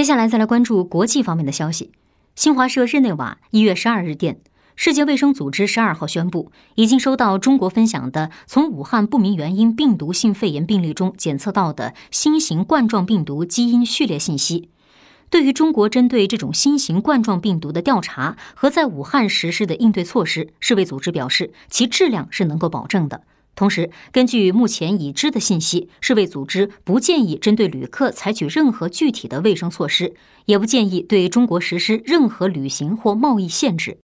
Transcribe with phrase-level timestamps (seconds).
[0.00, 1.92] 接下来再来关注国际方面的消息。
[2.34, 4.40] 新华社日内瓦一月十二日电，
[4.74, 14.70] 世界卫生组织十二号宣布，已经收到中国分享的从武汉不明原因病毒性肺炎病例中检测到的新型冠状病毒基因序列信息。
[15.28, 23.24] 对于中国针对这种新型冠状病毒的调查和在武汉实施的应对措施，世卫组织表示，其质量是能够保证的。
[23.54, 30.14] 同时，根据目前已知的信息，世卫组织不建议针对旅客采取任何具体的卫生措施，
[30.46, 33.98] 也不建议对中国实施任何旅行或贸易限制。